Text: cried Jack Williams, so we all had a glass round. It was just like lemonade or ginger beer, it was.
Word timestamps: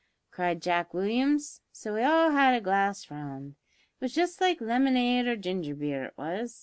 cried 0.31 0.63
Jack 0.63 0.95
Williams, 0.95 1.61
so 1.71 1.93
we 1.93 2.01
all 2.01 2.31
had 2.31 2.55
a 2.55 2.59
glass 2.59 3.11
round. 3.11 3.49
It 3.99 4.03
was 4.05 4.15
just 4.15 4.41
like 4.41 4.59
lemonade 4.59 5.27
or 5.27 5.35
ginger 5.35 5.75
beer, 5.75 6.05
it 6.05 6.17
was. 6.17 6.59